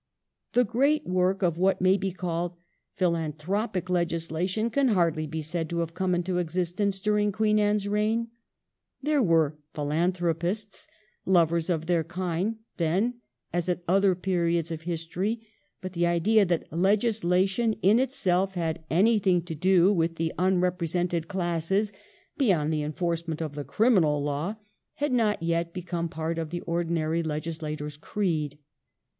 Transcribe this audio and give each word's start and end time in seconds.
The 0.53 0.65
great 0.65 1.05
work 1.05 1.43
of 1.43 1.59
what 1.59 1.79
may 1.79 1.95
be 1.95 2.11
called 2.11 2.55
philan 2.97 3.35
thropic 3.37 3.87
legislation 3.87 4.71
can 4.71 4.87
hardly 4.87 5.27
be 5.27 5.43
said 5.43 5.69
to 5.69 5.81
have 5.81 5.93
come 5.93 6.15
into 6.15 6.39
existence 6.39 6.99
during 6.99 7.31
Queen 7.31 7.59
Anne's 7.59 7.87
reign. 7.87 8.29
There 9.03 9.21
were 9.21 9.59
philanthropists, 9.75 10.87
lovers 11.23 11.69
of 11.69 11.85
their 11.85 12.03
kind, 12.03 12.55
then 12.77 13.21
as 13.53 13.69
at 13.69 13.83
all 13.87 13.97
other 13.97 14.15
periods 14.15 14.71
of 14.71 14.81
history; 14.81 15.45
but 15.81 15.93
the 15.93 16.07
idea 16.07 16.45
that 16.45 16.65
legis 16.71 17.21
lation 17.23 17.77
in 17.83 17.99
itself 17.99 18.55
had 18.55 18.83
anything 18.89 19.43
to 19.43 19.53
do 19.53 19.93
for 19.93 20.07
the 20.07 20.33
unrepre 20.39 20.87
sented 20.89 21.27
classes, 21.27 21.93
beyond 22.39 22.73
the 22.73 22.81
enforcement 22.81 23.39
of 23.39 23.53
the 23.53 23.63
criminal 23.63 24.23
law, 24.23 24.55
had 24.95 25.11
not 25.13 25.43
yet 25.43 25.73
become 25.73 26.09
part 26.09 26.39
of 26.39 26.49
the 26.49 26.61
ordinary 26.61 27.21
legis 27.21 27.59
lator's 27.59 27.97
creed. 27.97 28.57